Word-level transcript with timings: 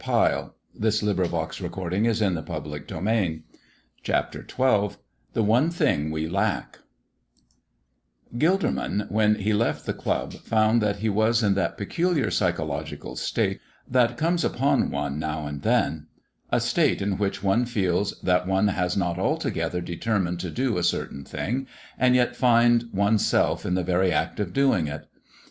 Then 0.03 0.09
the 0.73 1.15
waiter 1.15 1.29
came, 1.29 1.69
bringing 1.69 2.05
the 2.05 2.41
cocktail 2.41 2.71
that 2.71 2.89
he 2.89 3.39
had 4.11 4.35
ordered. 4.35 4.51
XII 4.89 4.97
THE 5.33 5.43
ONE 5.43 5.69
THING 5.69 6.09
WE 6.09 6.27
LACK 6.27 6.79
GILDERMAN, 8.35 9.05
when 9.09 9.35
he 9.35 9.53
left 9.53 9.85
the 9.85 9.93
club, 9.93 10.33
found 10.33 10.81
that 10.81 10.95
he 10.95 11.09
was 11.09 11.43
in 11.43 11.53
that 11.53 11.77
peculiar 11.77 12.31
psychological 12.31 13.15
state 13.15 13.59
that 13.87 14.17
comes 14.17 14.43
upon 14.43 14.89
one 14.89 15.19
now 15.19 15.45
and 15.45 15.61
then 15.61 16.07
a 16.49 16.59
state 16.59 16.99
in 17.03 17.19
which 17.19 17.43
one 17.43 17.65
feels 17.67 18.19
that 18.21 18.47
one 18.47 18.69
has 18.69 18.97
not 18.97 19.19
altogether 19.19 19.81
determined 19.81 20.39
to 20.39 20.49
do 20.49 20.79
a 20.79 20.83
certain 20.83 21.23
thing 21.23 21.67
and 21.99 22.15
yet 22.15 22.35
finds 22.35 22.85
one's 22.87 23.23
self 23.23 23.67
in 23.67 23.75
the 23.75 23.83
very 23.83 24.11
act 24.11 24.39
of 24.39 24.51
doing 24.51 24.87
it. 24.87 25.05